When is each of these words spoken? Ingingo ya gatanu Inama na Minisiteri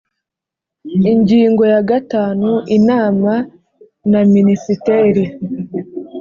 Ingingo 1.11 1.63
ya 1.73 1.81
gatanu 1.89 2.49
Inama 2.77 3.33
na 4.11 4.21
Minisiteri 4.33 5.23